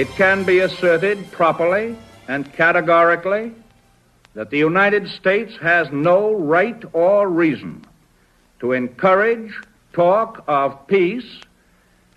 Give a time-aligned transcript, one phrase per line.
[0.00, 1.94] It can be asserted properly
[2.26, 3.52] and categorically
[4.32, 7.84] that the United States has no right or reason
[8.60, 9.52] to encourage
[9.92, 11.42] talk of peace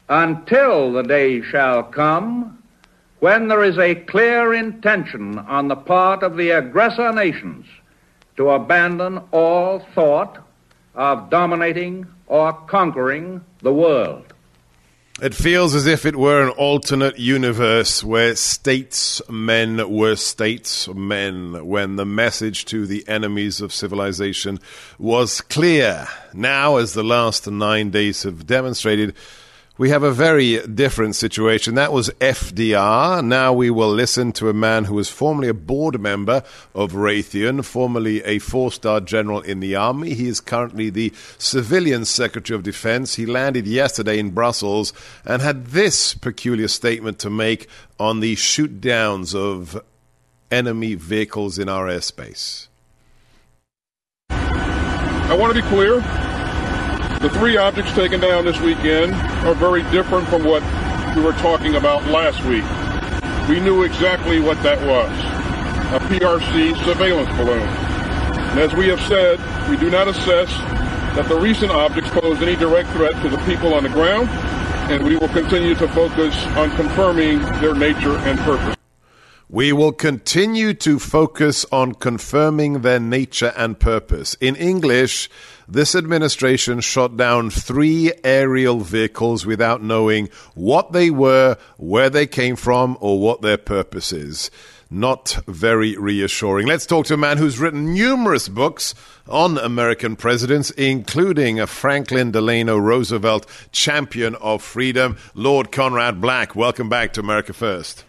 [0.08, 2.64] until the day shall come
[3.20, 7.66] when there is a clear intention on the part of the aggressor nations
[8.38, 10.38] to abandon all thought
[10.95, 14.33] of dominating or conquering the world.
[15.24, 22.06] It feels as if it were an alternate universe where statesmen were statesmen when the
[22.06, 24.60] message to the enemies of civilization
[25.00, 26.10] was clear.
[26.34, 29.16] Now, as the last nine days have demonstrated,
[29.84, 31.76] we have a very different situation.
[31.76, 33.22] That was FDR.
[33.22, 36.42] Now we will listen to a man who was formerly a board member
[36.73, 40.14] of Raytheon, formerly a four star general in the army.
[40.14, 43.16] He is currently the civilian secretary of defense.
[43.16, 44.94] He landed yesterday in Brussels
[45.26, 47.67] and had this peculiar statement to make
[48.00, 49.84] on the shoot downs of
[50.50, 52.67] enemy vehicles in our airspace.
[54.30, 56.33] I want to be clear.
[57.24, 59.14] The three objects taken down this weekend
[59.48, 60.62] are very different from what
[61.16, 62.66] we were talking about last week.
[63.48, 65.10] We knew exactly what that was
[65.94, 67.62] a PRC surveillance balloon.
[67.62, 70.50] And as we have said, we do not assess
[71.16, 74.28] that the recent objects pose any direct threat to the people on the ground,
[74.92, 78.83] and we will continue to focus on confirming their nature and purpose.
[79.53, 84.36] We will continue to focus on confirming their nature and purpose.
[84.41, 85.30] In English,
[85.67, 92.55] this administration shot down three aerial vehicles without knowing what they were, where they came
[92.55, 94.49] from, or what their purpose is.
[94.89, 96.65] Not very reassuring.
[96.65, 98.95] Let's talk to a man who's written numerous books
[99.27, 106.55] on American presidents, including a Franklin Delano Roosevelt champion of freedom, Lord Conrad Black.
[106.55, 108.03] Welcome back to America First.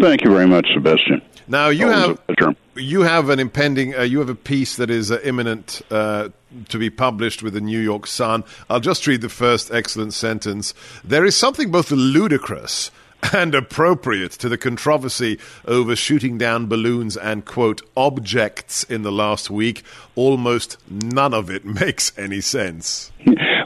[0.00, 1.22] Thank you very much, Sebastian.
[1.46, 5.10] Now you Always have you have an impending uh, you have a piece that is
[5.10, 6.30] uh, imminent uh,
[6.68, 8.44] to be published with the New York Sun.
[8.70, 10.74] I'll just read the first excellent sentence.
[11.02, 12.90] There is something both ludicrous
[13.32, 19.50] and appropriate to the controversy over shooting down balloons and quote objects in the last
[19.50, 19.82] week.
[20.14, 23.12] Almost none of it makes any sense.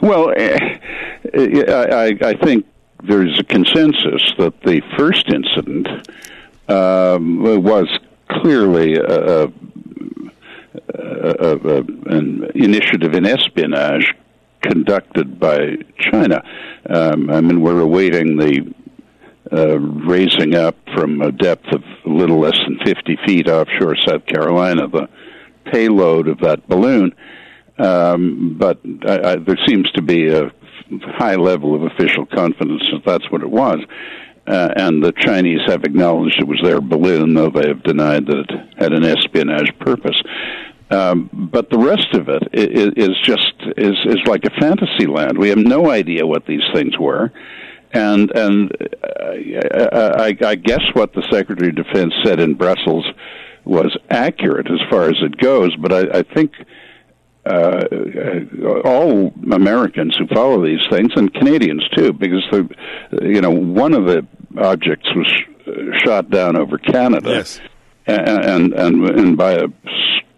[0.01, 0.77] Well, eh,
[1.33, 2.65] eh, I, I think
[3.03, 5.87] there's a consensus that the first incident
[6.67, 7.87] um, was
[8.29, 9.51] clearly a, a,
[10.93, 11.77] a,
[12.07, 14.13] an initiative in espionage
[14.61, 16.43] conducted by China.
[16.89, 18.73] Um, I mean, we're awaiting the
[19.51, 24.25] uh, raising up from a depth of a little less than 50 feet offshore South
[24.27, 25.09] Carolina the
[25.71, 27.15] payload of that balloon.
[27.79, 30.51] Um, but I, I, there seems to be a
[31.17, 33.77] high level of official confidence that that's what it was.
[34.47, 38.39] Uh, and the Chinese have acknowledged it was their balloon, though they have denied that
[38.39, 40.19] it had an espionage purpose.
[40.89, 45.37] Um, but the rest of it is, is just is is like a fantasy land.
[45.37, 47.31] We have no idea what these things were,
[47.93, 48.71] and and
[49.03, 53.05] uh, I, I guess what the Secretary of Defense said in Brussels
[53.65, 55.75] was accurate as far as it goes.
[55.75, 56.53] But I, I think
[57.49, 62.69] uh, all Americans who follow these things and Canadians too, because the
[63.21, 64.25] you know one of the
[64.57, 65.27] objects was
[66.03, 67.59] shot down over Canada, yes.
[68.05, 69.67] and and and by a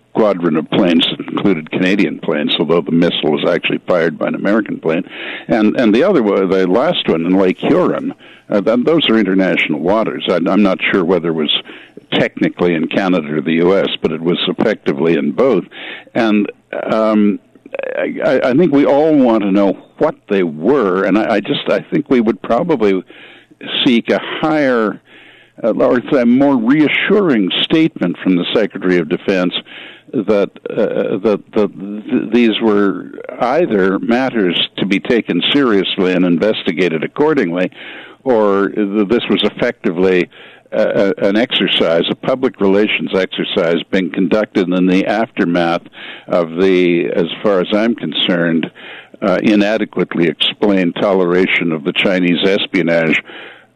[0.09, 4.35] squadron of planes that included Canadian planes, although the missile was actually fired by an
[4.35, 5.03] American plane,
[5.47, 8.13] and and the other one, the last one in Lake Huron.
[8.49, 10.25] Uh, those are international waters.
[10.29, 11.63] I, I'm not sure whether it was
[12.13, 15.63] technically in Canada or the U.S., but it was effectively in both.
[16.13, 16.51] And
[16.91, 17.39] um,
[17.97, 21.69] I, I think we all want to know what they were, and I, I just
[21.69, 23.03] I think we would probably
[23.85, 25.01] seek a higher
[25.63, 29.53] uh, or a more reassuring statement from the Secretary of Defense
[30.13, 37.71] that uh, that, that these were either matters to be taken seriously and investigated accordingly,
[38.23, 40.29] or this was effectively
[40.71, 45.81] an exercise, a public relations exercise, being conducted in the aftermath
[46.27, 48.71] of the, as far as I'm concerned,
[49.21, 53.21] uh, inadequately explained toleration of the Chinese espionage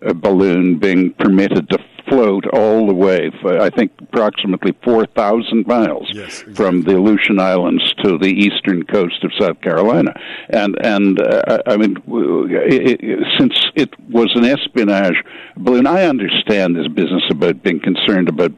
[0.05, 1.77] uh, balloon being permitted to
[2.07, 6.53] float all the way, for, I think approximately 4,000 miles yes, exactly.
[6.53, 10.13] from the Aleutian Islands to the eastern coast of South Carolina.
[10.49, 15.15] And, and uh, I mean, it, it, since it was an espionage
[15.57, 18.51] balloon, I understand this business about being concerned about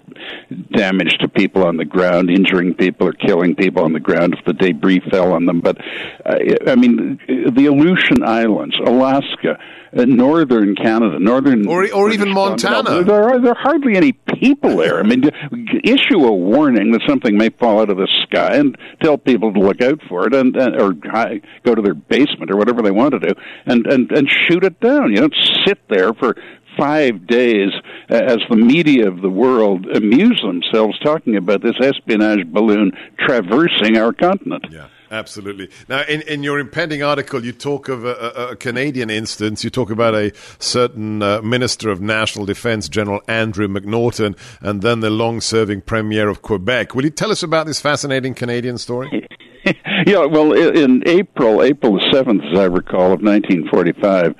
[0.72, 4.46] damage to people on the ground, injuring people or killing people on the ground if
[4.46, 5.62] the debris fell on them.
[5.62, 5.78] But,
[6.26, 9.60] uh, I mean, the Aleutian Islands, Alaska,
[9.98, 13.04] Uh, northern Canada, northern or or even Montana.
[13.04, 15.00] There are there are hardly any people there.
[15.00, 15.24] I mean,
[15.84, 19.60] issue a warning that something may fall out of the sky and tell people to
[19.60, 23.14] look out for it, and, and or go to their basement or whatever they want
[23.14, 23.34] to do,
[23.66, 25.12] and and and shoot it down.
[25.12, 25.36] You don't
[25.66, 26.36] sit there for
[26.78, 27.72] five days
[28.10, 34.14] as the media of the world amuse themselves talking about this espionage balloon traversing our
[34.14, 34.68] continent.
[34.70, 34.88] Yeah.
[35.10, 35.70] Absolutely.
[35.88, 39.64] Now, in, in your impending article, you talk of a, a Canadian instance.
[39.64, 45.00] You talk about a certain uh, Minister of National Defense, General Andrew McNaughton, and then
[45.00, 46.94] the long serving Premier of Quebec.
[46.94, 49.28] Will you tell us about this fascinating Canadian story?
[50.06, 54.36] yeah, well, in April, April the 7th, as I recall, of 1945,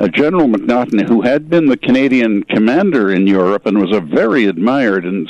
[0.00, 4.46] uh, General McNaughton, who had been the Canadian commander in Europe and was a very
[4.46, 5.28] admired and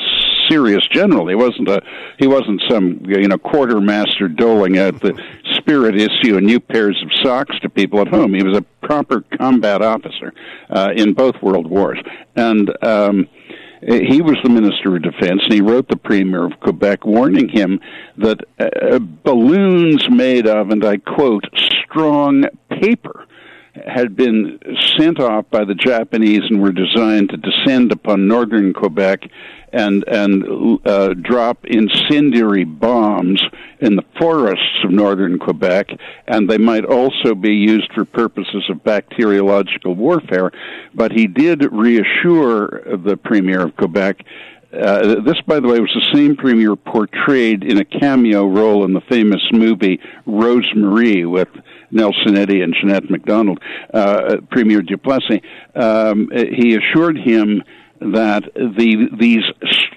[0.48, 1.28] serious general.
[1.28, 1.80] He wasn't a
[2.18, 5.20] he wasn't some you know quartermaster doling out the
[5.56, 8.34] spirit issue and new pairs of socks to people at home.
[8.34, 10.32] He was a proper combat officer
[10.70, 12.00] uh, in both world wars,
[12.36, 12.70] and.
[12.82, 13.28] Um,
[13.80, 17.78] he was the Minister of Defense, and he wrote the Premier of Quebec warning him
[18.16, 21.44] that uh, balloons made of, and I quote,
[21.84, 23.27] strong paper
[23.86, 24.58] had been
[24.98, 29.20] sent off by the Japanese and were designed to descend upon northern Quebec
[29.72, 33.42] and and uh, drop incendiary bombs
[33.80, 35.90] in the forests of northern Quebec,
[36.26, 40.50] and they might also be used for purposes of bacteriological warfare.
[40.94, 44.24] But he did reassure the premier of Quebec.
[44.72, 48.92] Uh, this, by the way, was the same premier portrayed in a cameo role in
[48.92, 51.48] the famous movie Rose-Marie with
[51.90, 53.60] Nelson Eddy and Jeanette MacDonald,
[53.92, 55.40] uh, Premier Duplessis.
[55.74, 57.62] Um, he assured him
[58.00, 59.42] that the these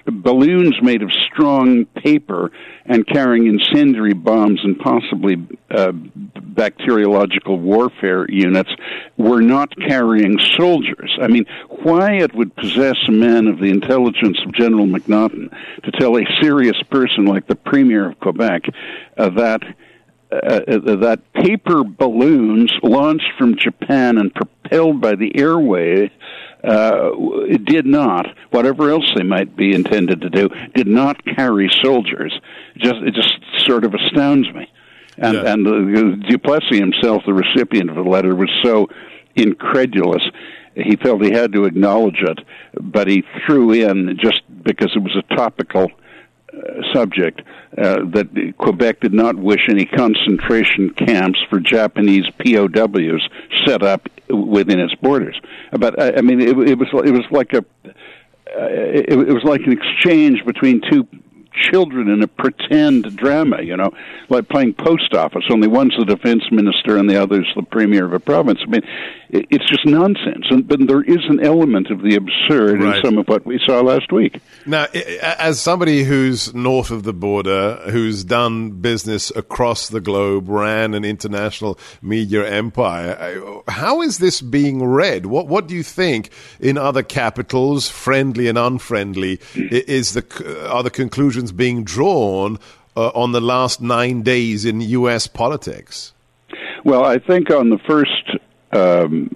[0.06, 2.50] balloons made of strong paper
[2.84, 5.36] and carrying incendiary bombs and possibly
[5.70, 8.70] uh, bacteriological warfare units
[9.16, 11.16] were not carrying soldiers.
[11.20, 15.50] I mean, why it would possess a man of the intelligence of General McNaughton
[15.84, 18.62] to tell a serious person like the Premier of Quebec
[19.16, 19.62] uh, that.
[20.32, 26.10] Uh, uh that paper balloons launched from Japan and propelled by the airway
[26.64, 27.10] uh,
[27.64, 32.32] did not, whatever else they might be intended to do, did not carry soldiers.
[32.76, 33.34] Just it just
[33.66, 34.70] sort of astounds me.
[35.18, 35.52] And yeah.
[35.52, 38.88] and uh, Duplessis himself, the recipient of the letter, was so
[39.34, 40.22] incredulous.
[40.74, 42.38] He felt he had to acknowledge it,
[42.80, 45.88] but he threw in just because it was a topical
[46.92, 47.40] subject
[47.78, 53.28] uh, that Quebec did not wish any concentration camps for Japanese POWs
[53.64, 55.40] set up within its borders.
[55.72, 59.44] But I, I mean, it, it was it was like a uh, it, it was
[59.44, 61.06] like an exchange between two
[61.54, 63.90] children in a pretend drama, you know,
[64.28, 65.44] like playing post office.
[65.50, 68.60] Only one's the defense minister and the other's the premier of a province.
[68.62, 68.82] I mean,
[69.28, 70.46] it's just nonsense.
[70.50, 72.96] And, but there is an element of the absurd right.
[72.96, 74.40] in some of what we saw last week.
[74.66, 74.86] Now,
[75.22, 81.04] as somebody who's north of the border, who's done business across the globe, ran an
[81.04, 85.26] international media empire, how is this being read?
[85.26, 90.90] What What do you think in other capitals, friendly and unfriendly, is the are the
[90.90, 92.58] conclusions being drawn
[92.96, 95.26] uh, on the last nine days in U.S.
[95.26, 96.12] politics?
[96.84, 98.36] Well, I think on the first
[98.72, 99.34] um,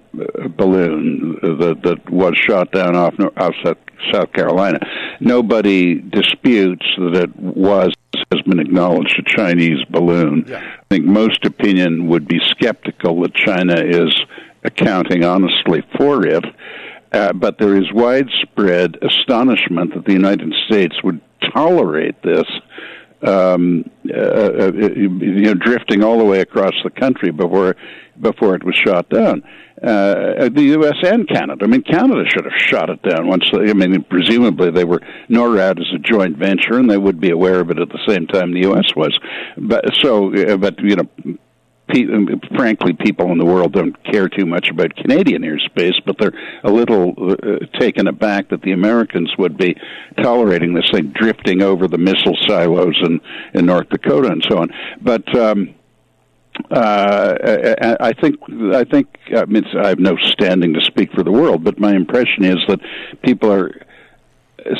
[0.55, 3.53] balloon that that was shot down off, off
[4.11, 4.79] South Carolina.
[5.19, 7.93] Nobody disputes that it was
[8.31, 10.45] has been acknowledged a Chinese balloon.
[10.47, 10.57] Yeah.
[10.59, 14.13] I think most opinion would be skeptical that China is
[14.63, 16.43] accounting honestly for it.
[17.13, 21.21] Uh, but there is widespread astonishment that the United States would
[21.53, 22.45] tolerate this
[23.23, 27.75] um, uh, uh, you know, drifting all the way across the country before
[28.19, 29.43] before it was shot down.
[29.81, 30.95] Uh, the U.S.
[31.03, 31.63] and Canada.
[31.63, 33.45] I mean, Canada should have shot it down once.
[33.51, 37.29] They, I mean, presumably they were NORAD as a joint venture, and they would be
[37.29, 38.95] aware of it at the same time the U.S.
[38.95, 39.17] was.
[39.57, 41.37] But so, uh, but you know,
[42.55, 46.71] frankly, people in the world don't care too much about Canadian airspace, but they're a
[46.71, 49.75] little uh, taken aback that the Americans would be
[50.21, 53.19] tolerating this thing drifting over the missile silos in,
[53.53, 54.69] in North Dakota and so on.
[55.01, 55.75] But um,
[56.71, 57.35] uh,
[57.99, 58.35] I think
[58.73, 61.93] I think I mean I have no standing to speak for the world, but my
[61.95, 62.79] impression is that
[63.23, 63.71] people are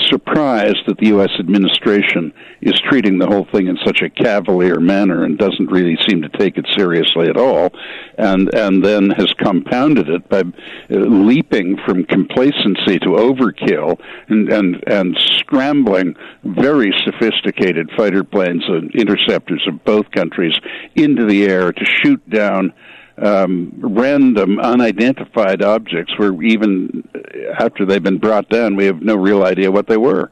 [0.08, 1.30] surprised that the U.S.
[1.40, 6.22] administration is treating the whole thing in such a cavalier manner and doesn't really seem
[6.22, 7.70] to take it seriously at all,
[8.18, 10.44] and and then has compounded it by uh,
[10.90, 19.64] leaping from complacency to overkill and and and scrambling very sophisticated fighter planes and interceptors
[19.68, 20.54] of both countries
[20.96, 22.74] into the air to shoot down
[23.20, 27.08] um, random, unidentified objects where even
[27.60, 30.32] after they've been brought down, we have no real idea what they were.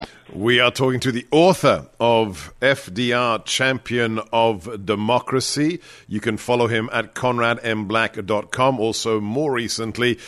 [0.00, 0.23] Bye.
[0.34, 5.78] We are talking to the author of FDR Champion of Democracy.
[6.08, 8.80] You can follow him at conradmblack.com.
[8.80, 10.18] Also, more recently,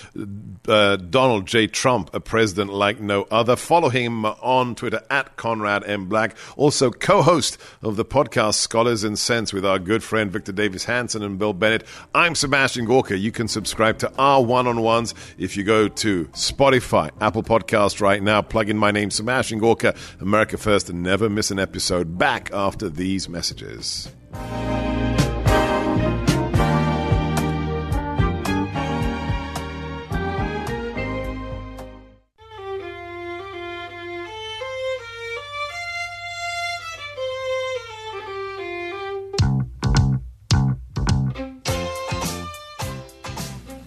[0.68, 1.66] uh, Donald J.
[1.66, 3.56] Trump, a president like no other.
[3.56, 6.34] Follow him on Twitter at conradmblack.
[6.56, 10.84] Also, co host of the podcast Scholars and Sense with our good friend Victor Davis
[10.84, 11.84] Hanson and Bill Bennett.
[12.14, 13.18] I'm Sebastian Gorka.
[13.18, 18.00] You can subscribe to our one on ones if you go to Spotify, Apple Podcast
[18.00, 18.40] right now.
[18.40, 22.18] Plug in my name, Sebastian Gorka, America First, and never miss an episode.
[22.18, 24.08] Back after these messages.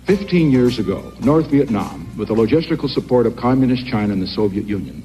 [0.05, 4.65] Fifteen years ago, North Vietnam, with the logistical support of Communist China and the Soviet
[4.65, 5.03] Union,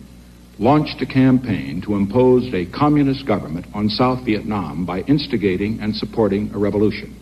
[0.58, 6.50] launched a campaign to impose a communist government on South Vietnam by instigating and supporting
[6.54, 7.14] a revolution.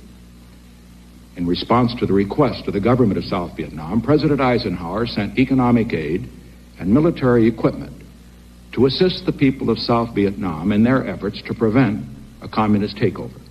[1.37, 5.93] In response to the request of the government of South Vietnam, President Eisenhower sent economic
[5.95, 6.29] aid
[6.79, 8.03] and military equipment
[8.73, 12.05] to assist the people of South Vietnam in their efforts to prevent
[12.43, 13.42] a communist takeover.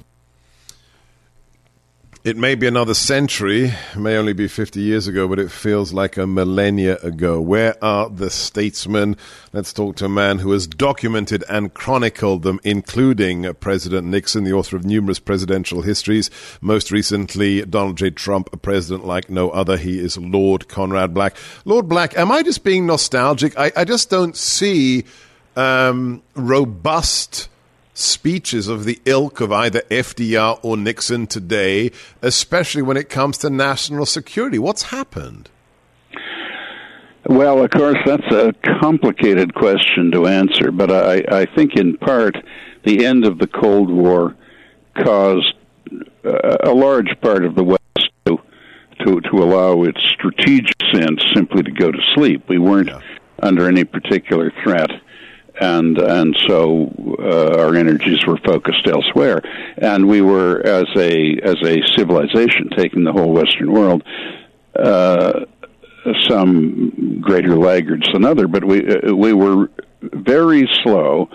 [2.24, 6.18] It may be another century, may only be 50 years ago, but it feels like
[6.18, 7.42] a millennia ago.
[7.42, 9.18] Where are the statesmen?
[9.54, 14.54] Let's talk to a man who has documented and chronicled them, including President Nixon, the
[14.54, 16.30] author of numerous presidential histories.
[16.62, 18.12] Most recently, Donald J.
[18.12, 19.76] Trump, a president like no other.
[19.76, 21.36] He is Lord Conrad Black.
[21.66, 23.58] Lord Black, am I just being nostalgic?
[23.58, 25.06] I, I just don't see
[25.56, 27.50] um, robust
[27.94, 33.50] speeches of the ilk of either FDR or Nixon today, especially when it comes to
[33.50, 34.60] national security?
[34.60, 35.50] What's happened?
[37.26, 42.36] Well, of course, that's a complicated question to answer, but I, I think in part
[42.84, 44.36] the end of the Cold War
[44.96, 45.54] caused
[46.26, 47.80] uh, a large part of the West
[48.26, 48.40] to,
[49.06, 52.50] to, to allow its strategic sense simply to go to sleep.
[52.50, 53.02] We weren't yeah.
[53.40, 54.90] under any particular threat
[55.62, 59.42] and and so uh, our energies were focused elsewhere,
[59.78, 64.04] and we were as a as a civilization taking the whole Western world.
[64.76, 65.46] Uh,
[66.28, 69.70] some greater laggards than other, but we uh, we were
[70.02, 71.30] very slow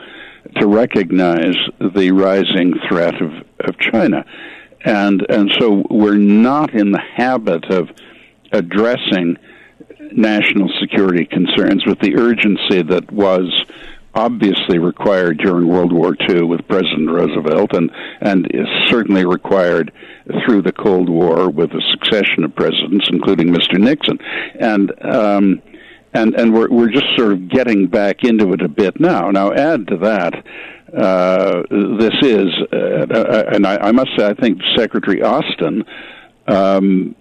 [0.57, 1.55] to recognize
[1.95, 3.31] the rising threat of,
[3.61, 4.25] of China,
[4.85, 7.91] and and so we're not in the habit of
[8.51, 9.37] addressing
[10.13, 13.53] national security concerns with the urgency that was
[14.17, 19.93] obviously required during World War II with President Roosevelt, and and is certainly required
[20.45, 23.79] through the Cold War with a succession of presidents, including Mr.
[23.79, 24.19] Nixon,
[24.59, 24.93] and.
[25.05, 25.63] Um,
[26.15, 29.31] and and we're we're just sort of getting back into it a bit now.
[29.31, 30.33] Now add to that
[30.95, 31.63] uh,
[31.99, 32.47] this is.
[32.73, 35.85] Uh, and I, I, must say, I think Secretary Austin,
[36.47, 37.15] um,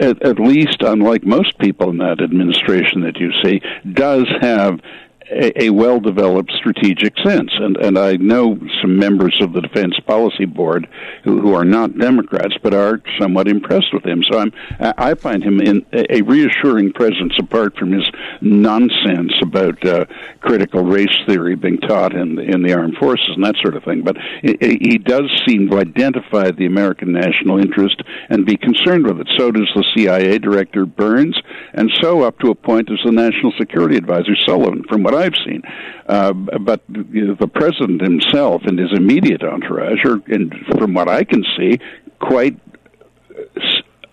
[0.00, 3.60] at, at least unlike most people in that administration that you see,
[3.92, 4.80] does have
[5.30, 7.50] a, a well developed strategic sense.
[7.54, 10.88] And, and I know some members of the Defense Policy Board
[11.24, 14.22] who, who are not Democrats but are somewhat impressed with him.
[14.30, 18.08] So I'm, I find him in a reassuring presence apart from his
[18.40, 20.06] nonsense about uh,
[20.40, 24.02] critical race theory being taught in, in the armed forces and that sort of thing.
[24.02, 29.28] But he does seem to identify the American national interest and be concerned with it.
[29.36, 31.38] So does the CIA Director Burns,
[31.72, 34.84] and so up to a point does the National Security Advisor Sullivan.
[34.88, 35.62] From what I've seen.
[36.06, 41.08] Uh, but you know, the president himself and his immediate entourage are, and from what
[41.08, 41.78] I can see,
[42.20, 42.58] quite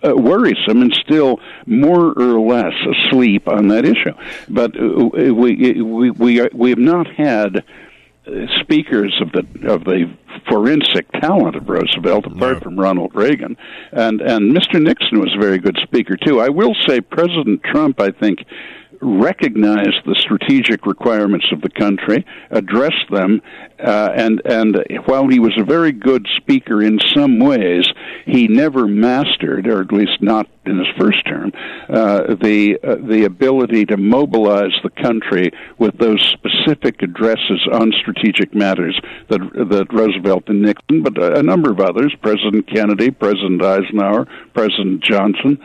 [0.04, 2.74] uh, worrisome and still more or less
[3.06, 4.12] asleep on that issue.
[4.48, 7.64] But uh, we we we we have not had
[8.26, 8.30] uh,
[8.60, 10.12] speakers of the of the
[10.48, 12.60] forensic talent of Roosevelt, apart no.
[12.60, 13.56] from Ronald Reagan,
[13.92, 14.80] and and Mr.
[14.82, 16.40] Nixon was a very good speaker too.
[16.40, 18.40] I will say President Trump, I think,
[19.04, 23.42] recognize the strategic requirements of the country, address them,
[23.78, 27.86] uh, and and while he was a very good speaker in some ways,
[28.24, 31.52] he never mastered, or at least not in his first term,
[31.88, 38.54] uh, the uh, the ability to mobilize the country with those specific addresses on strategic
[38.54, 44.26] matters that that Roosevelt and Nixon, but a number of others, President Kennedy, President Eisenhower,
[44.54, 45.58] President Johnson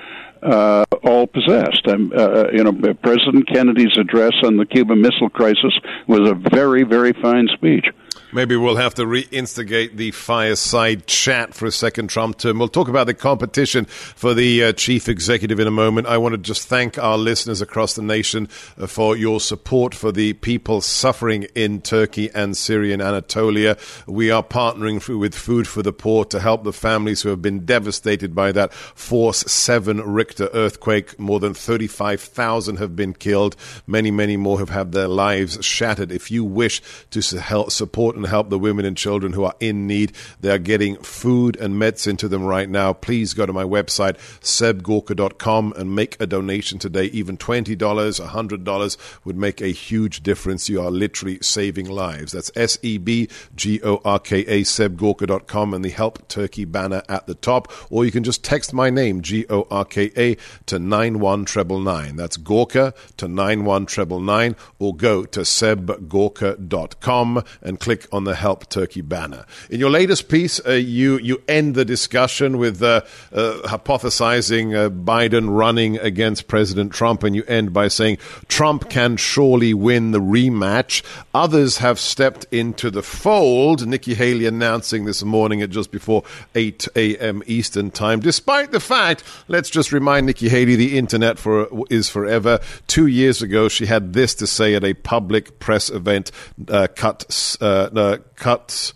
[0.43, 1.88] uh, all possessed.
[1.88, 5.77] Um, uh, you know, President Kennedy's address on the Cuban Missile Crisis
[6.08, 7.86] was a very, very fine speech.
[8.31, 12.59] Maybe we'll have to reinstigate the fireside chat for a second Trump term.
[12.59, 16.05] We'll talk about the competition for the uh, chief executive in a moment.
[16.05, 20.12] I want to just thank our listeners across the nation uh, for your support for
[20.12, 23.77] the people suffering in Turkey and Syria and Anatolia.
[24.05, 27.65] We are partnering with Food for the Poor to help the families who have been
[27.65, 31.19] devastated by that Force 7 Richter earthquake.
[31.19, 33.55] More than 35,000 have been killed.
[33.88, 36.12] Many, many more have had their lives shattered.
[36.12, 39.88] If you wish to help support and help the women and children who are in
[39.88, 40.13] need.
[40.41, 42.93] They are getting food and medicine to them right now.
[42.93, 47.05] Please go to my website, sebgorka.com, and make a donation today.
[47.05, 50.69] Even $20, $100 would make a huge difference.
[50.69, 52.34] You are literally saving lives.
[52.34, 57.01] That's S E B G O R K A, sebgorka.com, and the Help Turkey banner
[57.10, 57.71] at the top.
[57.89, 60.36] Or you can just text my name, G O R K A,
[60.67, 62.15] to 91999.
[62.15, 69.45] That's Gorka to 91999, or go to sebgorka.com and click on the Help Turkey banner.
[69.69, 73.02] In your latest piece, uh, you you end the discussion with uh,
[73.34, 78.17] uh, hypothesizing uh, Biden running against President Trump, and you end by saying
[78.48, 81.04] Trump can surely win the rematch.
[81.34, 83.88] Others have stepped into the fold.
[83.88, 86.24] Nikki Haley announcing this morning at just before
[86.56, 87.43] 8 a.m.
[87.45, 92.60] Eastern Time, despite the fact, let's just remind Nikki Haley, the internet for is forever.
[92.88, 96.32] Two years ago, she had this to say at a public press event,
[96.67, 98.93] uh, cut uh, uh, cuts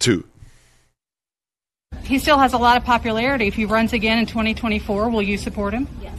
[0.00, 0.24] to?
[2.02, 3.46] He still has a lot of popularity.
[3.46, 5.88] If he runs again in 2024, will you support him?
[6.02, 6.18] Yes.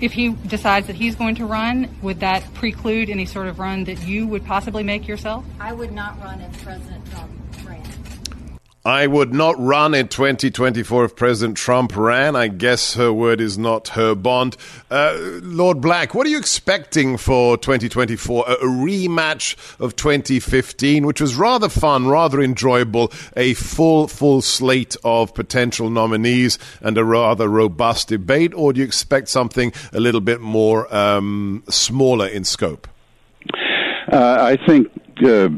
[0.00, 3.84] If he decides that he's going to run, would that preclude any sort of run
[3.84, 5.44] that you would possibly make yourself?
[5.60, 7.35] I would not run if President Trump
[8.86, 12.36] I would not run in 2024 if President Trump ran.
[12.36, 14.56] I guess her word is not her bond.
[14.88, 18.44] Uh, Lord Black, what are you expecting for 2024?
[18.46, 24.94] A, a, rematch of 2015, which was rather fun, rather enjoyable, a full, full slate
[25.02, 30.20] of potential nominees and a rather robust debate, or do you expect something a little
[30.20, 32.86] bit more um, smaller in scope?
[34.12, 35.48] Uh, I think uh,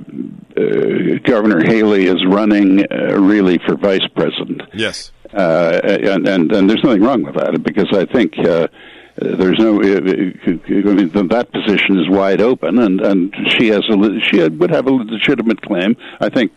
[0.61, 4.62] uh, Governor Haley is running uh, really for vice president.
[4.75, 5.12] Yes.
[5.33, 8.68] Uh, and, and and there's nothing wrong with that because I think uh,
[9.16, 14.49] there's no I mean, that position is wide open and and she has a she
[14.49, 15.97] would have a legitimate claim.
[16.21, 16.53] I think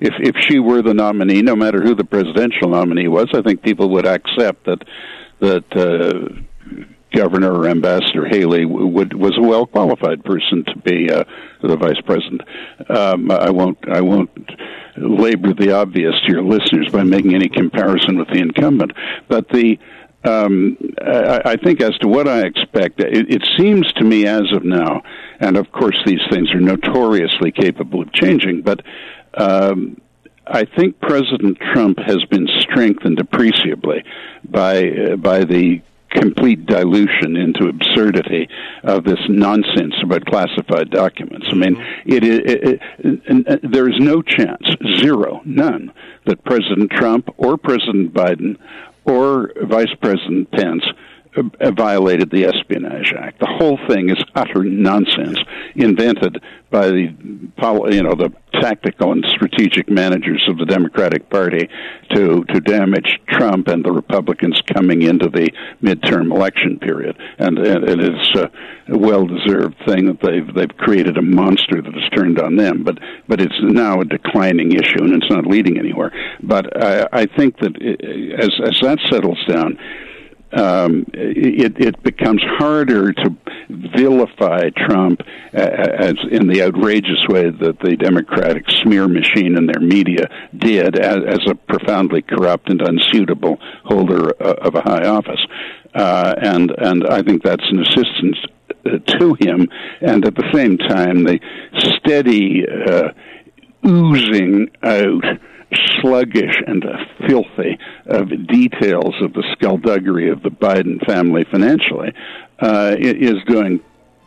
[0.00, 3.62] if if she were the nominee, no matter who the presidential nominee was, I think
[3.62, 4.82] people would accept that
[5.40, 6.42] that uh,
[7.14, 11.24] Governor or Ambassador Haley would was a well qualified person to be uh,
[11.62, 12.42] the vice president.
[12.88, 14.30] Um, I won't I won't
[14.96, 18.92] labor the obvious to your listeners by making any comparison with the incumbent,
[19.28, 19.78] but the
[20.22, 24.52] um, I, I think as to what I expect, it, it seems to me as
[24.52, 25.02] of now,
[25.40, 28.82] and of course these things are notoriously capable of changing, but
[29.34, 30.00] um,
[30.46, 34.04] I think President Trump has been strengthened appreciably
[34.44, 38.48] by uh, by the complete dilution into absurdity
[38.82, 41.46] of this nonsense about classified documents.
[41.50, 42.12] I mean, mm-hmm.
[42.12, 44.62] it, it, it, there is no chance,
[44.98, 45.92] zero, none,
[46.26, 48.56] that President Trump or President Biden
[49.04, 50.84] or Vice President Pence
[51.36, 53.38] Uh, uh, violated the Espionage Act.
[53.38, 55.38] The whole thing is utter nonsense,
[55.76, 57.14] invented by the
[57.92, 61.68] you know the tactical and strategic managers of the Democratic Party
[62.14, 65.48] to to damage Trump and the Republicans coming into the
[65.80, 67.16] midterm election period.
[67.38, 71.94] And, and it is a well deserved thing that they've they've created a monster that
[71.94, 72.82] has turned on them.
[72.82, 76.10] But but it's now a declining issue and it's not leading anywhere.
[76.42, 79.78] But I, I think that it, as as that settles down
[80.52, 83.36] um, it, it becomes harder to
[83.68, 85.20] vilify Trump
[85.52, 91.18] as in the outrageous way that the Democratic smear machine and their media did as,
[91.26, 95.40] as a profoundly corrupt and unsuitable holder uh, of a high office.
[95.94, 98.38] Uh, and and I think that's an assistance
[98.86, 99.68] uh, to him,
[100.00, 101.40] and at the same time, the
[101.96, 103.08] steady uh,
[103.84, 105.24] oozing out
[106.00, 106.84] sluggish and
[107.28, 112.12] filthy of details of the skullduggery of the Biden family financially
[112.60, 113.80] uh, is doing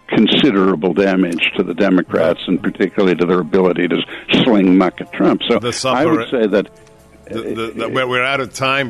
[0.08, 3.98] considerable damage to the Democrats and particularly to their ability to
[4.44, 5.42] sling muck at Trump.
[5.48, 6.70] So I would say that.
[7.26, 8.90] The, the, the, we're out of time.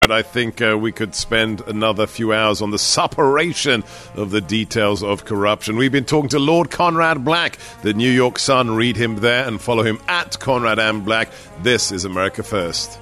[0.00, 4.40] But I think uh, we could spend another few hours on the separation of the
[4.40, 5.76] details of corruption.
[5.76, 8.76] We've been talking to Lord Conrad Black, the New York Sun.
[8.76, 11.04] Read him there and follow him at Conrad M.
[11.04, 11.30] Black.
[11.62, 12.98] This is America First.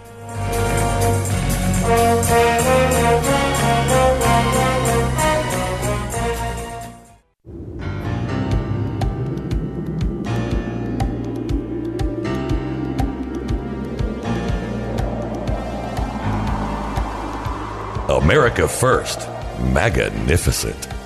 [18.17, 19.29] America First.
[19.73, 21.04] Magnificent.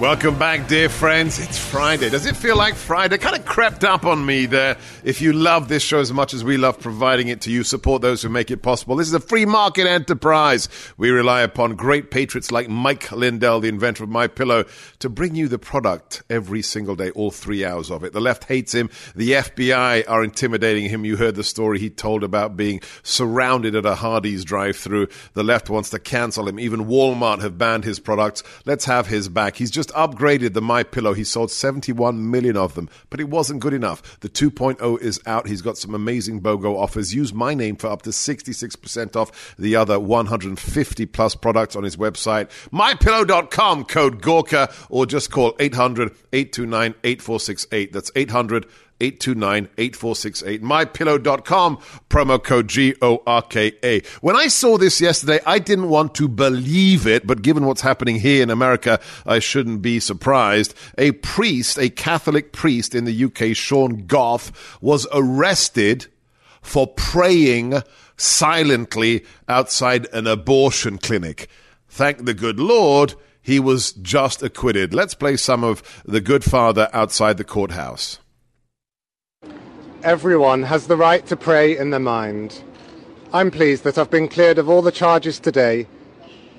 [0.00, 1.38] Welcome back, dear friends.
[1.38, 2.10] It's Friday.
[2.10, 3.16] Does it feel like Friday?
[3.16, 4.76] Kind of crept up on me there.
[5.04, 8.02] If you love this show as much as we love providing it to you, support
[8.02, 8.96] those who make it possible.
[8.96, 10.68] This is a free market enterprise.
[10.96, 14.64] We rely upon great patriots like Mike Lindell, the inventor of My Pillow,
[14.98, 18.12] to bring you the product every single day, all three hours of it.
[18.12, 18.90] The left hates him.
[19.14, 21.04] The FBI are intimidating him.
[21.04, 25.06] You heard the story he told about being surrounded at a Hardee's drive-through.
[25.34, 26.58] The left wants to cancel him.
[26.58, 28.42] Even Walmart have banned his products.
[28.64, 29.54] Let's have his back.
[29.54, 31.12] He's just just upgraded the My Pillow.
[31.12, 34.18] He sold 71 million of them, but it wasn't good enough.
[34.20, 35.46] The 2.0 is out.
[35.46, 37.14] He's got some amazing BOGO offers.
[37.14, 41.96] Use my name for up to 66% off the other 150 plus products on his
[41.96, 47.92] website, mypillow.com, code Gorka, or just call 800 829 8468.
[47.92, 48.66] That's 800
[49.00, 50.62] 829 8468.
[50.62, 51.78] MyPillow.com,
[52.08, 54.00] promo code G O R K A.
[54.20, 58.16] When I saw this yesterday, I didn't want to believe it, but given what's happening
[58.16, 60.74] here in America, I shouldn't be surprised.
[60.98, 66.06] A priest, a Catholic priest in the UK, Sean Gough, was arrested
[66.62, 67.82] for praying
[68.16, 71.48] silently outside an abortion clinic.
[71.88, 74.94] Thank the good Lord, he was just acquitted.
[74.94, 78.18] Let's play some of The Good Father outside the courthouse.
[80.04, 82.62] Everyone has the right to pray in their mind.
[83.32, 85.86] I'm pleased that I've been cleared of all the charges today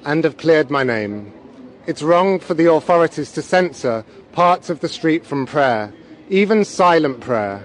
[0.04, 1.32] and have cleared my name.
[1.86, 5.94] It's wrong for the authorities to censor parts of the street from prayer,
[6.28, 7.64] even silent prayer,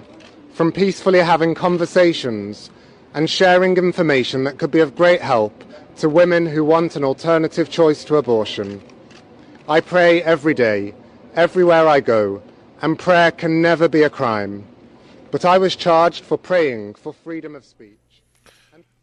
[0.53, 2.69] from peacefully having conversations
[3.15, 5.63] and sharing information that could be of great help
[5.97, 8.83] to women who want an alternative choice to abortion.
[9.67, 10.93] I pray every day,
[11.33, 12.43] everywhere I go,
[12.83, 14.67] and prayer can never be a crime.
[15.31, 17.97] But I was charged for praying for freedom of speech.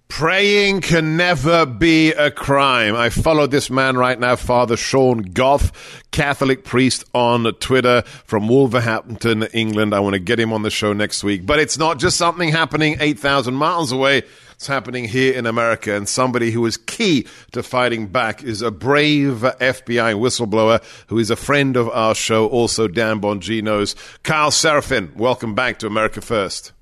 [0.08, 2.96] Praying can never be a crime.
[2.96, 9.44] I follow this man right now, Father Sean Gough, Catholic priest on Twitter from Wolverhampton,
[9.52, 9.94] England.
[9.94, 11.46] I want to get him on the show next week.
[11.46, 14.22] But it's not just something happening 8,000 miles away.
[14.58, 15.94] It's happening here in America.
[15.94, 21.30] And somebody who is key to fighting back is a brave FBI whistleblower who is
[21.30, 23.94] a friend of our show, also Dan Bongino's.
[24.24, 26.72] Kyle Seraphin, welcome back to America First.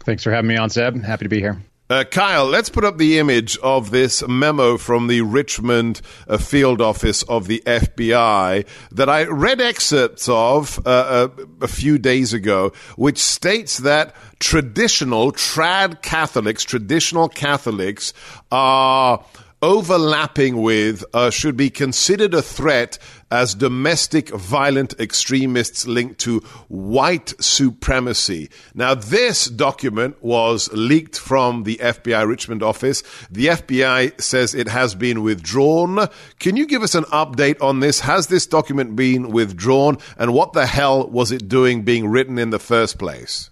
[0.00, 1.02] Thanks for having me on, Seb.
[1.02, 1.62] Happy to be here.
[1.92, 6.80] Uh, Kyle, let's put up the image of this memo from the Richmond uh, field
[6.80, 12.32] office of the FBI that I read excerpts of uh, a, uh, a few days
[12.32, 18.14] ago, which states that traditional trad Catholics, traditional Catholics
[18.50, 19.22] are
[19.62, 22.98] overlapping with uh, should be considered a threat
[23.30, 28.50] as domestic violent extremists linked to white supremacy.
[28.74, 33.02] Now, this document was leaked from the FBI Richmond office.
[33.30, 36.08] The FBI says it has been withdrawn.
[36.40, 38.00] Can you give us an update on this?
[38.00, 39.96] Has this document been withdrawn?
[40.18, 43.48] And what the hell was it doing being written in the first place?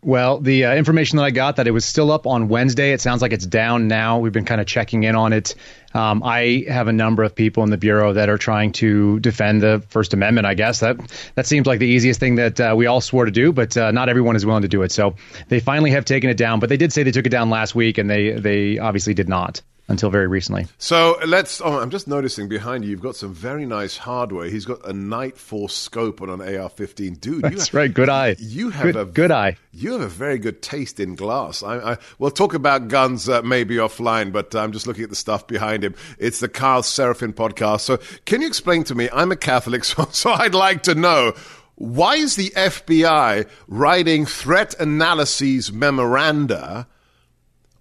[0.00, 2.92] Well, the uh, information that I got that it was still up on Wednesday.
[2.92, 4.20] It sounds like it's down now.
[4.20, 5.56] We've been kind of checking in on it.
[5.92, 9.60] Um, I have a number of people in the bureau that are trying to defend
[9.60, 10.46] the First Amendment.
[10.46, 10.98] I guess that
[11.34, 13.90] that seems like the easiest thing that uh, we all swore to do, but uh,
[13.90, 14.92] not everyone is willing to do it.
[14.92, 15.16] So
[15.48, 16.60] they finally have taken it down.
[16.60, 19.28] But they did say they took it down last week, and they they obviously did
[19.28, 20.66] not until very recently.
[20.76, 21.60] So let's.
[21.60, 24.48] Oh, I'm just noticing behind you, you've got some very nice hardware.
[24.48, 27.20] He's got a Nightforce scope on an AR-15.
[27.20, 27.92] Dude, that's have, right.
[27.92, 28.36] Good eye.
[28.38, 29.56] You have good, a good eye.
[29.72, 31.62] You have a very good taste in glass.
[31.62, 35.16] I, I, we'll talk about guns uh, maybe offline, but I'm just looking at the
[35.16, 35.94] stuff behind him.
[36.18, 37.80] It's the Kyle Seraphin podcast.
[37.80, 39.08] So, can you explain to me?
[39.12, 41.32] I'm a Catholic, so, so I'd like to know.
[41.76, 46.88] Why is the FBI writing threat analyses memoranda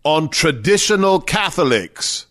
[0.07, 2.27] on traditional Catholics.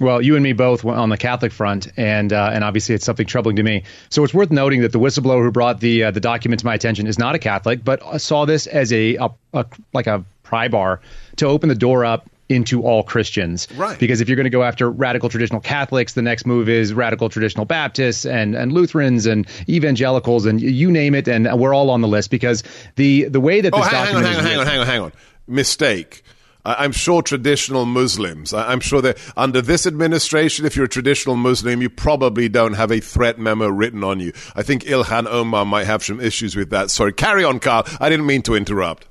[0.00, 3.26] Well, you and me both on the Catholic front, and uh, and obviously it's something
[3.26, 3.84] troubling to me.
[4.08, 6.74] So it's worth noting that the whistleblower who brought the uh, the document to my
[6.74, 10.66] attention is not a Catholic, but saw this as a, a, a like a pry
[10.66, 11.00] bar
[11.36, 13.68] to open the door up into all Christians.
[13.76, 13.96] Right.
[13.96, 17.28] Because if you're going to go after radical traditional Catholics, the next move is radical
[17.28, 22.00] traditional Baptists and, and Lutherans and evangelicals and you name it, and we're all on
[22.00, 22.64] the list because
[22.96, 24.80] the the way that this oh, hang, document hang on, hang on, hang on, hang
[24.80, 25.12] on, hang on,
[25.46, 26.24] mistake.
[26.64, 31.80] I'm sure traditional Muslims, I'm sure that under this administration, if you're a traditional Muslim,
[31.80, 34.32] you probably don't have a threat memo written on you.
[34.54, 36.90] I think Ilhan Omar might have some issues with that.
[36.90, 37.84] Sorry, carry on, Carl.
[38.00, 39.06] I didn't mean to interrupt.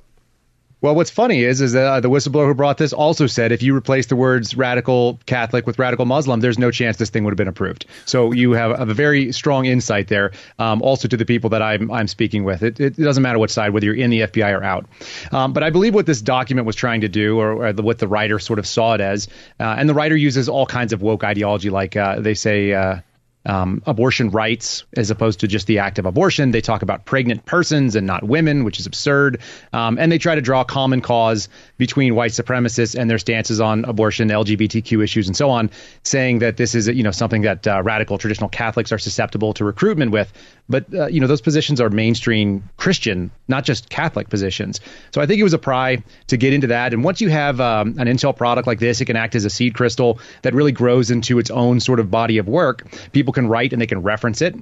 [0.82, 3.76] Well, what's funny is is uh, the whistleblower who brought this also said if you
[3.76, 7.36] replace the words radical Catholic with radical Muslim, there's no chance this thing would have
[7.36, 7.84] been approved.
[8.06, 10.32] So you have a very strong insight there.
[10.58, 13.50] Um, also to the people that I'm I'm speaking with, it, it doesn't matter what
[13.50, 14.86] side, whether you're in the FBI or out.
[15.32, 17.98] Um, but I believe what this document was trying to do, or, or the, what
[17.98, 21.02] the writer sort of saw it as, uh, and the writer uses all kinds of
[21.02, 23.02] woke ideology, like uh, they say.
[23.46, 26.50] Um, abortion rights as opposed to just the act of abortion.
[26.50, 29.40] They talk about pregnant persons and not women, which is absurd.
[29.72, 31.48] Um, and they try to draw common cause
[31.80, 35.70] between white supremacists and their stances on abortion, LGBTQ issues, and so on,
[36.04, 39.64] saying that this is you know something that uh, radical traditional Catholics are susceptible to
[39.64, 40.30] recruitment with.
[40.68, 44.80] But uh, you know those positions are mainstream Christian, not just Catholic positions.
[45.12, 46.92] So I think it was a pry to get into that.
[46.92, 49.50] And once you have um, an Intel product like this, it can act as a
[49.50, 52.86] seed crystal that really grows into its own sort of body of work.
[53.12, 54.56] People people can write and they can reference it.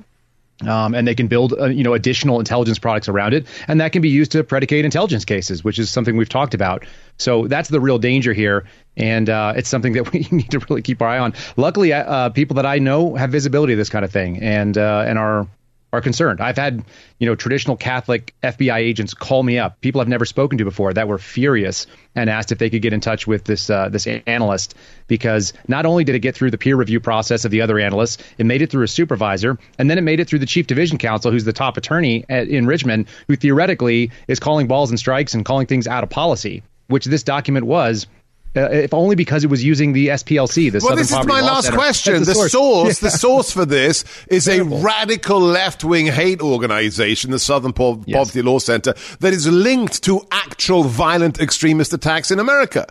[0.67, 3.93] Um, and they can build uh, you know additional intelligence products around it, and that
[3.93, 6.85] can be used to predicate intelligence cases, which is something we've talked about.
[7.17, 8.65] So that's the real danger here,
[8.97, 11.35] and uh, it's something that we need to really keep our eye on.
[11.57, 15.05] Luckily, uh, people that I know have visibility of this kind of thing, and uh,
[15.07, 15.47] and are
[15.93, 16.41] are concerned.
[16.41, 16.85] I've had,
[17.19, 20.93] you know, traditional Catholic FBI agents call me up, people I've never spoken to before
[20.93, 24.07] that were furious and asked if they could get in touch with this uh, this
[24.07, 24.75] analyst
[25.07, 28.19] because not only did it get through the peer review process of the other analysts,
[28.37, 30.99] it made it through a supervisor, and then it made it through the chief division
[30.99, 35.33] counsel, who's the top attorney at, in Richmond, who theoretically is calling balls and strikes
[35.33, 38.07] and calling things out of policy, which this document was
[38.57, 40.71] uh, if only because it was using the SPLC.
[40.73, 41.77] The well, Southern this Poverty is my Law last Center.
[41.77, 42.25] question.
[42.25, 43.09] The, source, source yeah.
[43.09, 44.79] the source for this is Terrible.
[44.79, 48.17] a radical left-wing hate organization, the Southern po- yes.
[48.17, 52.87] Poverty Law Center, that is linked to actual violent extremist attacks in America.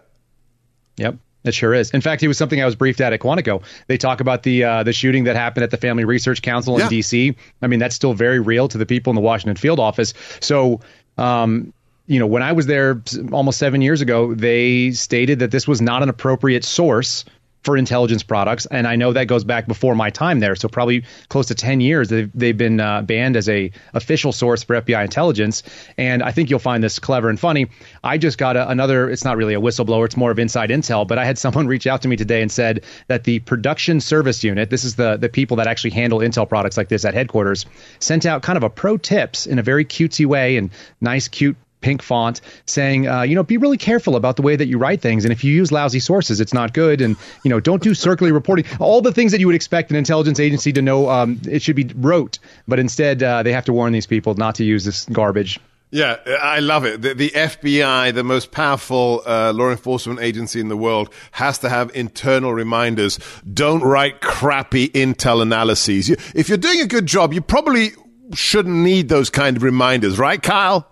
[0.98, 1.18] Yep.
[1.44, 1.92] It sure is.
[1.92, 3.64] In fact, it was something I was briefed at at Quantico.
[3.88, 6.82] They talk about the uh, the shooting that happened at the Family Research Council in
[6.82, 6.90] yeah.
[6.90, 7.36] D.C.
[7.62, 10.14] I mean, that's still very real to the people in the Washington field office.
[10.42, 10.82] So,
[11.18, 11.74] um,
[12.08, 15.82] you know, when I was there almost seven years ago, they stated that this was
[15.82, 17.26] not an appropriate source
[17.64, 20.56] for intelligence products, and I know that goes back before my time there.
[20.56, 24.64] So probably close to 10 years they've, they've been uh, banned as a official source
[24.64, 25.64] for FBI intelligence.
[25.98, 27.68] And I think you'll find this clever and funny.
[28.02, 29.10] I just got a, another.
[29.10, 31.06] It's not really a whistleblower; it's more of inside intel.
[31.06, 34.46] But I had someone reach out to me today and said that the production service
[34.46, 37.66] unit, this is the the people that actually handle intel products like this at headquarters,
[38.00, 40.70] sent out kind of a pro tips in a very cutesy way and
[41.02, 44.68] nice, cute pink font saying, uh, you know, be really careful about the way that
[44.68, 45.24] you write things.
[45.24, 47.00] And if you use lousy sources, it's not good.
[47.00, 48.66] And, you know, don't do circular reporting.
[48.82, 51.78] All the things that you would expect an intelligence agency to know, um, it should
[51.78, 52.40] be rote.
[52.68, 55.62] But instead, uh, they have to warn these people not to use this garbage.
[55.90, 57.02] Yeah, I love it.
[57.02, 61.70] The, the FBI, the most powerful uh, law enforcement agency in the world, has to
[61.70, 63.18] have internal reminders.
[63.54, 66.10] Don't write crappy intel analyses.
[66.10, 67.92] You, if you're doing a good job, you probably
[68.34, 70.86] shouldn't need those kind of reminders, right, Kyle?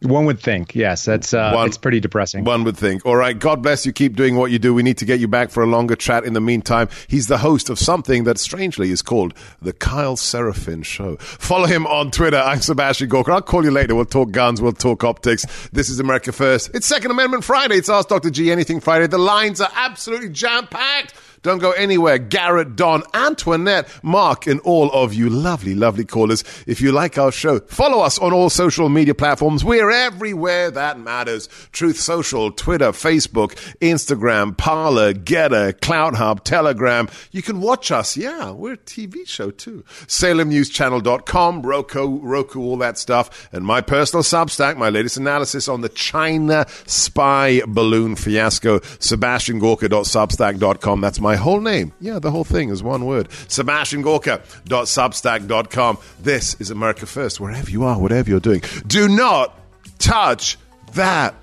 [0.00, 1.04] One would think, yes.
[1.04, 2.44] That's uh, one, it's pretty depressing.
[2.44, 3.04] One would think.
[3.04, 3.92] All right, God bless you.
[3.92, 4.72] Keep doing what you do.
[4.72, 6.24] We need to get you back for a longer chat.
[6.24, 10.84] In the meantime, he's the host of something that strangely is called the Kyle Seraphin
[10.84, 11.16] Show.
[11.16, 12.36] Follow him on Twitter.
[12.38, 13.32] I'm Sebastian Gorka.
[13.32, 13.96] I'll call you later.
[13.96, 14.62] We'll talk guns.
[14.62, 15.44] We'll talk optics.
[15.72, 16.70] This is America First.
[16.74, 17.76] It's Second Amendment Friday.
[17.76, 18.30] It's Ask Dr.
[18.30, 19.08] G Anything Friday.
[19.08, 21.14] The lines are absolutely jam packed.
[21.42, 22.18] Don't go anywhere.
[22.18, 26.44] Garrett, Don, Antoinette, Mark, and all of you lovely, lovely callers.
[26.66, 29.64] If you like our show, follow us on all social media platforms.
[29.64, 31.48] We're everywhere that matters.
[31.72, 37.08] Truth Social, Twitter, Facebook, Instagram, Parler, Gettr, CloutHub, Telegram.
[37.30, 38.16] You can watch us.
[38.16, 39.84] Yeah, we're a TV show too.
[40.06, 43.48] SalemNewsChannel.com, Roku, Roku, all that stuff.
[43.52, 51.00] And my personal Substack, my latest analysis on the China spy balloon fiasco, SebastianGorka.substack.com.
[51.00, 51.92] That's my whole name.
[52.00, 53.28] Yeah, the whole thing is one word.
[53.28, 55.98] SebastianGorka.substack.com.
[56.20, 58.62] This is America First, wherever you are, whatever you're doing.
[58.86, 59.58] Do not
[59.98, 60.56] touch
[60.94, 61.34] that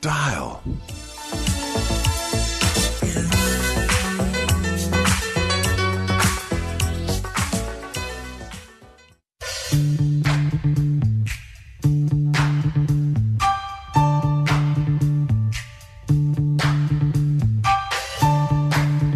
[0.00, 0.62] dial.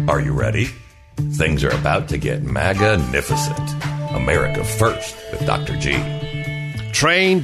[0.09, 0.69] Are you ready?
[1.33, 3.69] Things are about to get magnificent.
[4.09, 5.77] America First with Dr.
[5.77, 6.01] G.
[6.91, 7.43] Train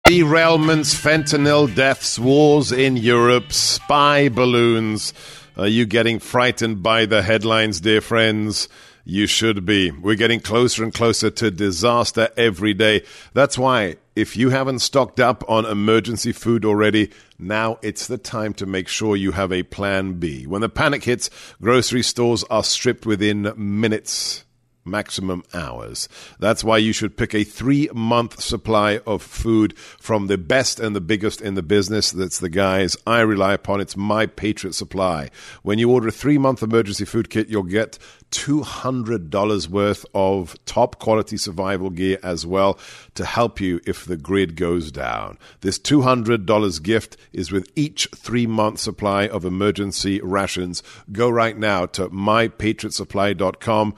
[0.11, 5.13] Derailments, fentanyl deaths, wars in Europe, spy balloons.
[5.55, 8.67] Are you getting frightened by the headlines, dear friends?
[9.05, 9.91] You should be.
[9.91, 13.03] We're getting closer and closer to disaster every day.
[13.33, 18.53] That's why, if you haven't stocked up on emergency food already, now it's the time
[18.55, 20.45] to make sure you have a plan B.
[20.45, 21.29] When the panic hits,
[21.61, 24.43] grocery stores are stripped within minutes
[24.85, 26.09] maximum hours.
[26.39, 30.95] That's why you should pick a three month supply of food from the best and
[30.95, 32.11] the biggest in the business.
[32.11, 33.81] That's the guys I rely upon.
[33.81, 35.29] It's my Patriot Supply.
[35.63, 37.99] When you order a three month emergency food kit, you'll get
[38.31, 42.79] $200 worth of top quality survival gear as well
[43.15, 45.37] to help you if the grid goes down.
[45.61, 50.81] This $200 gift is with each three month supply of emergency rations.
[51.11, 53.95] Go right now to mypatriotsupply.com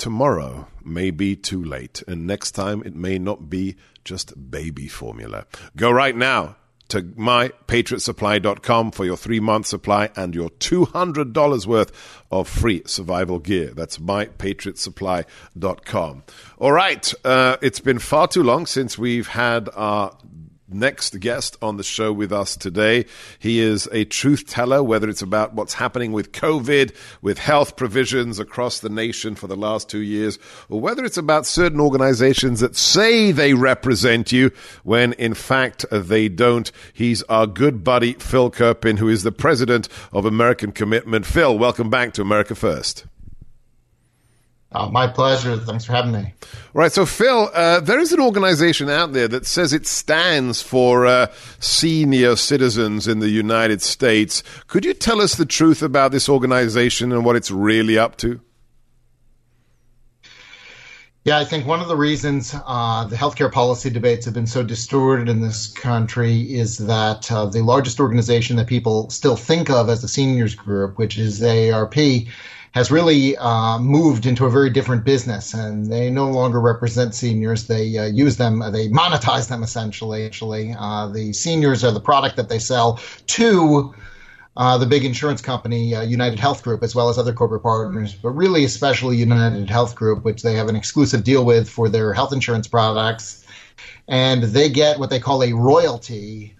[0.00, 5.44] tomorrow may be too late, and next time it may not be just baby formula.
[5.76, 6.56] Go right now
[6.88, 13.74] to mypatriotsupply.com for your three month supply and your $200 worth of free survival gear.
[13.74, 16.22] That's mypatriotsupply.com.
[16.58, 20.16] All right, uh, it's been far too long since we've had our
[20.72, 23.06] next guest on the show with us today.
[23.38, 28.38] He is a truth teller, whether it's about what's happening with COVID, with health provisions
[28.38, 30.38] across the nation for the last two years,
[30.68, 34.50] or whether it's about certain organizations that say they represent you
[34.82, 36.70] when in fact they don't.
[36.92, 41.26] He's our good buddy, Phil Kerpen, who is the president of American Commitment.
[41.26, 43.06] Phil, welcome back to America First.
[44.72, 45.56] Uh, my pleasure.
[45.56, 46.32] Thanks for having me.
[46.74, 46.92] Right.
[46.92, 51.26] So, Phil, uh, there is an organization out there that says it stands for uh,
[51.58, 54.44] senior citizens in the United States.
[54.68, 58.40] Could you tell us the truth about this organization and what it's really up to?
[61.24, 64.62] Yeah, I think one of the reasons uh, the healthcare policy debates have been so
[64.62, 69.90] distorted in this country is that uh, the largest organization that people still think of
[69.90, 72.26] as the seniors group, which is AARP,
[72.72, 77.66] has really uh, moved into a very different business, and they no longer represent seniors.
[77.66, 80.24] They uh, use them, they monetize them essentially.
[80.24, 83.94] Actually, uh, the seniors are the product that they sell to.
[84.56, 88.14] Uh, the big insurance company, uh, United Health Group, as well as other corporate partners,
[88.14, 92.12] but really especially United Health Group, which they have an exclusive deal with for their
[92.12, 93.46] health insurance products.
[94.08, 96.56] And they get what they call a royalty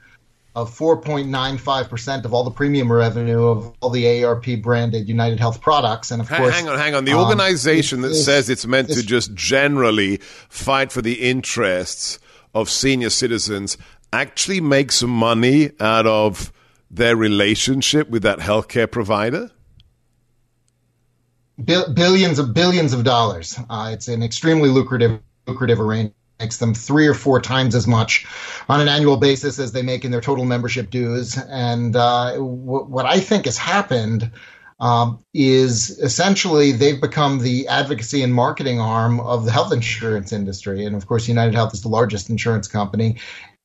[0.56, 6.10] of 4.95% of all the premium revenue of all the ARP branded United Health products.
[6.10, 7.04] And of course, hang on, hang on.
[7.04, 10.16] The um, organization that says it's meant to just generally
[10.48, 12.18] fight for the interests
[12.52, 13.78] of senior citizens
[14.12, 16.52] actually makes some money out of
[16.90, 19.50] their relationship with that healthcare provider?
[21.64, 23.58] billions of billions of dollars.
[23.68, 28.26] Uh, it's an extremely lucrative lucrative arrangement makes them three or four times as much
[28.68, 31.38] on an annual basis as they make in their total membership dues.
[31.38, 34.30] And uh, w- what I think has happened
[34.80, 40.86] um, is essentially they've become the advocacy and marketing arm of the health insurance industry.
[40.86, 43.18] And of course, United Health is the largest insurance company.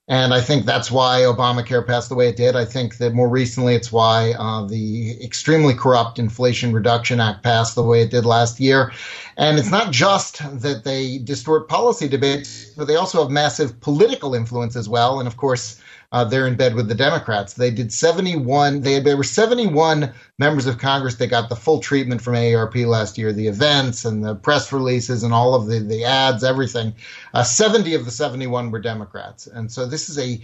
[0.07, 2.55] And I think that's why Obamacare passed the way it did.
[2.55, 7.73] I think that more recently it's why uh, the extremely corrupt Inflation Reduction Act passed
[7.73, 8.91] the way it did last year.
[9.37, 14.35] And it's not just that they distort policy debates, but they also have massive political
[14.35, 15.19] influence as well.
[15.19, 15.81] And of course,
[16.15, 17.55] uh, they're in bed with the Democrats.
[17.55, 18.79] They did 71.
[18.79, 22.87] They had, there were 71 members of Congress that got the full treatment from AARP
[22.87, 23.33] last year.
[23.33, 26.95] The events and the press releases and all of the the ads, everything.
[27.33, 30.39] Uh, 70 of the 71 were Democrats, and so this is a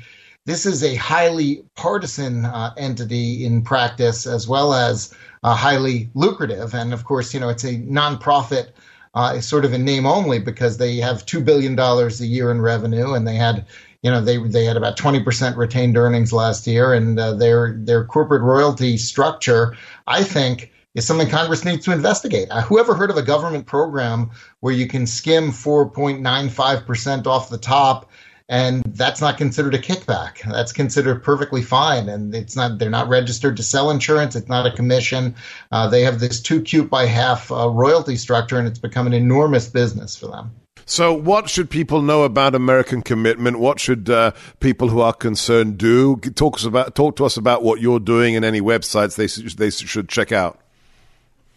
[0.45, 6.73] this is a highly partisan uh, entity in practice as well as uh, highly lucrative.
[6.73, 8.71] And of course, you know, it's a nonprofit.
[9.13, 12.61] Uh, sort of in name only because they have two billion dollars a year in
[12.61, 13.65] revenue, and they had
[14.01, 18.03] you know they they had about 20% retained earnings last year and uh, their their
[18.05, 19.75] corporate royalty structure
[20.07, 22.49] i think is something congress needs to investigate.
[22.51, 28.09] Uh, whoever heard of a government program where you can skim 4.95% off the top
[28.49, 30.41] and that's not considered a kickback.
[30.43, 34.35] That's considered perfectly fine and it's not they're not registered to sell insurance.
[34.35, 35.35] It's not a commission.
[35.71, 39.13] Uh, they have this too cute by half uh, royalty structure and it's become an
[39.13, 40.51] enormous business for them
[40.85, 43.59] so, what should people know about American commitment?
[43.59, 46.17] What should uh, people who are concerned do?
[46.17, 49.69] Talk us about talk to us about what you're doing and any websites they they
[49.69, 50.59] should check out.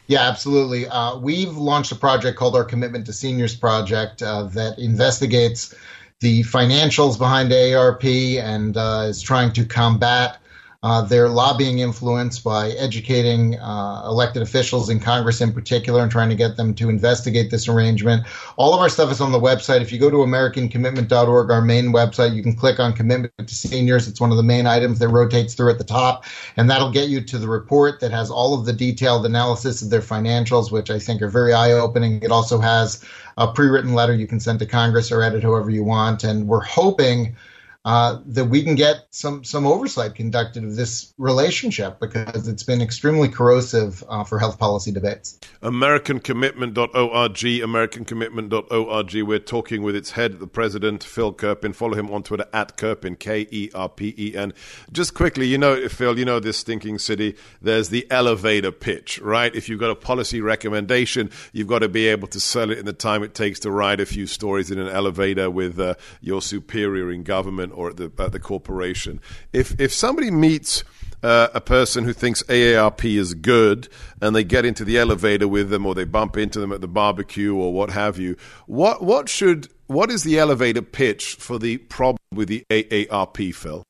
[0.06, 0.86] Yeah, absolutely.
[0.86, 5.74] Uh, we've launched a project called our Commitment to Seniors Project uh, that investigates
[6.20, 10.38] the financials behind AARP and uh, is trying to combat
[10.84, 16.28] uh, their lobbying influence by educating uh, elected officials in Congress in particular and trying
[16.28, 18.22] to get them to investigate this arrangement.
[18.58, 19.80] All of our stuff is on the website.
[19.80, 24.06] If you go to AmericanCommitment.org, our main website, you can click on Commitment to Seniors.
[24.08, 26.26] It's one of the main items that rotates through at the top,
[26.58, 29.88] and that'll get you to the report that has all of the detailed analysis of
[29.88, 32.22] their financials, which I think are very eye opening.
[32.22, 33.02] It also has
[33.38, 36.46] a pre written letter you can send to Congress or edit however you want, and
[36.46, 37.36] we're hoping
[37.84, 42.80] uh, that we can get some some oversight conducted of this relationship because it's been
[42.80, 45.38] extremely corrosive uh, for health policy debates.
[45.62, 49.14] AmericanCommitment.org, AmericanCommitment.org.
[49.22, 51.74] We're talking with its head, the president, Phil Kerpen.
[51.74, 54.54] Follow him on Twitter at Kerpen, K E R P E N.
[54.90, 57.36] Just quickly, you know, Phil, you know this stinking city.
[57.60, 59.54] There's the elevator pitch, right?
[59.54, 62.86] If you've got a policy recommendation, you've got to be able to sell it in
[62.86, 66.40] the time it takes to ride a few stories in an elevator with uh, your
[66.40, 69.20] superior in government or at the, at the corporation.
[69.52, 70.84] If, if somebody meets
[71.22, 73.88] uh, a person who thinks AARP is good
[74.20, 76.88] and they get into the elevator with them or they bump into them at the
[76.88, 81.78] barbecue or what have you, what, what, should, what is the elevator pitch for the
[81.78, 83.84] problem with the AARP, Phil?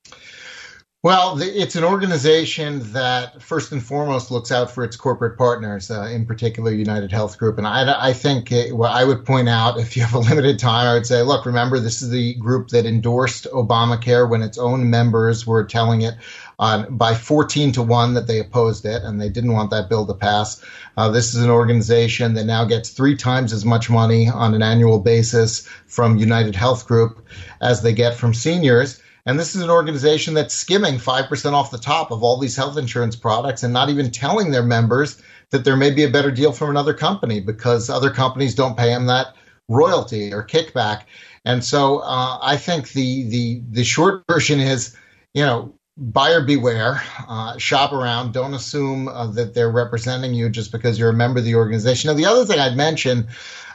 [1.05, 6.05] Well, it's an organization that first and foremost looks out for its corporate partners, uh,
[6.05, 7.59] in particular United Health Group.
[7.59, 10.59] And I, I think it, well, I would point out, if you have a limited
[10.59, 14.57] time, I would say, look, remember, this is the group that endorsed Obamacare when its
[14.57, 16.15] own members were telling it
[16.59, 20.07] on by 14 to 1 that they opposed it and they didn't want that bill
[20.07, 20.65] to pass.
[20.97, 24.63] Uh, this is an organization that now gets three times as much money on an
[24.63, 27.27] annual basis from United Health Group
[27.61, 29.03] as they get from seniors.
[29.27, 32.77] And this is an organization that's skimming 5% off the top of all these health
[32.77, 35.21] insurance products and not even telling their members
[35.51, 38.89] that there may be a better deal from another company because other companies don't pay
[38.89, 39.29] them that
[39.69, 41.05] royalty or kickback.
[41.45, 44.95] And so uh, I think the, the, the short version is,
[45.33, 48.33] you know, buyer beware, uh, shop around.
[48.33, 52.09] Don't assume uh, that they're representing you just because you're a member of the organization.
[52.09, 53.29] Now, the other thing I'd mention,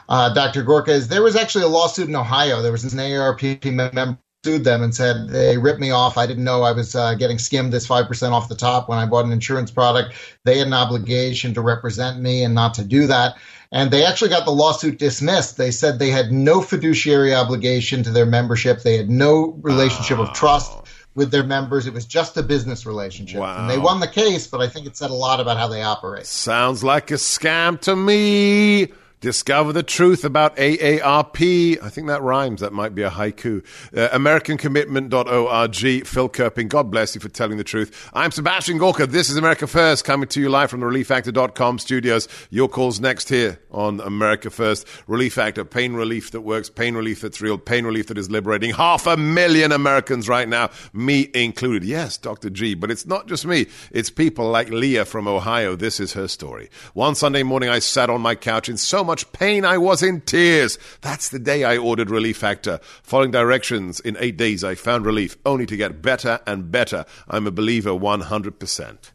[0.08, 0.62] uh, Dr.
[0.62, 2.62] Gorka, is there was actually a lawsuit in Ohio.
[2.62, 6.16] There was an AARP member sued them and said they ripped me off.
[6.16, 9.04] I didn't know I was uh, getting skimmed this 5% off the top when I
[9.04, 10.14] bought an insurance product.
[10.44, 13.36] They had an obligation to represent me and not to do that.
[13.70, 15.58] And they actually got the lawsuit dismissed.
[15.58, 18.82] They said they had no fiduciary obligation to their membership.
[18.82, 20.72] They had no relationship of trust
[21.14, 21.86] with their members.
[21.86, 23.40] It was just a business relationship.
[23.40, 23.60] Wow.
[23.60, 25.82] And they won the case, but I think it said a lot about how they
[25.82, 26.24] operate.
[26.24, 28.88] Sounds like a scam to me.
[29.20, 31.82] Discover the truth about AARP.
[31.82, 32.62] I think that rhymes.
[32.62, 33.62] That might be a haiku.
[33.94, 36.06] Uh, AmericanCommitment.org.
[36.06, 38.08] Phil Kerpen, God bless you for telling the truth.
[38.14, 39.06] I'm Sebastian Gorka.
[39.06, 42.28] This is America First, coming to you live from the ReliefFactor.com studios.
[42.48, 44.86] Your calls next here on America First.
[45.06, 48.72] Relief Factor, pain relief that works, pain relief that's real, pain relief that is liberating.
[48.72, 51.84] Half a million Americans right now, me included.
[51.84, 52.48] Yes, Dr.
[52.48, 53.66] G, but it's not just me.
[53.90, 55.76] It's people like Leah from Ohio.
[55.76, 56.70] This is her story.
[56.94, 60.78] One Sunday morning, I sat on my couch in so pain I was in tears.
[61.00, 62.78] That's the day I ordered Relief Factor.
[63.02, 67.04] Following directions, in eight days I found relief, only to get better and better.
[67.28, 69.10] I'm a believer 100%.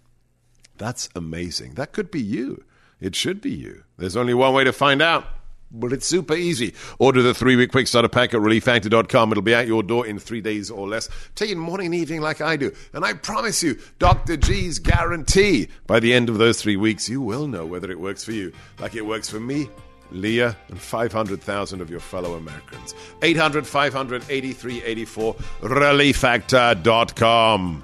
[0.77, 1.75] That's amazing.
[1.75, 2.63] That could be you.
[2.99, 3.83] It should be you.
[3.97, 5.25] There's only one way to find out.
[5.71, 6.73] But it's super easy.
[6.99, 9.31] Order the three week quick starter pack at relieffactor.com.
[9.31, 11.09] It'll be at your door in three days or less.
[11.33, 12.71] Take it morning and evening like I do.
[12.93, 14.37] And I promise you, Dr.
[14.37, 18.23] G's guarantee by the end of those three weeks, you will know whether it works
[18.23, 19.67] for you like it works for me
[20.11, 22.95] Leah, and 500,000 of your fellow Americans.
[23.21, 27.83] 800 500 8384, relieffactor.com.